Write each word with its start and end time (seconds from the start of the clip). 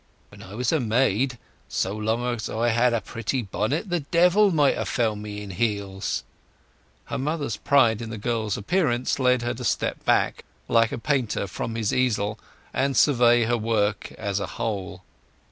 When 0.29 0.41
I 0.41 0.55
was 0.55 0.71
a 0.71 0.79
maid, 0.79 1.37
so 1.69 1.95
long 1.95 2.25
as 2.35 2.49
I 2.49 2.69
had 2.69 2.91
a 2.91 3.01
pretty 3.01 3.43
bonnet 3.43 3.91
the 3.91 3.99
devil 3.99 4.49
might 4.49 4.75
ha' 4.75 4.83
found 4.87 5.21
me 5.21 5.43
in 5.43 5.51
heels." 5.51 6.23
Her 7.05 7.19
mother's 7.19 7.55
pride 7.55 8.01
in 8.01 8.09
the 8.09 8.17
girl's 8.17 8.57
appearance 8.57 9.19
led 9.19 9.43
her 9.43 9.53
to 9.53 9.63
step 9.63 10.03
back, 10.03 10.43
like 10.67 10.91
a 10.91 10.97
painter 10.97 11.45
from 11.45 11.75
his 11.75 11.93
easel, 11.93 12.39
and 12.73 12.97
survey 12.97 13.43
her 13.43 13.59
work 13.59 14.11
as 14.13 14.39
a 14.39 14.47
whole. 14.57 15.03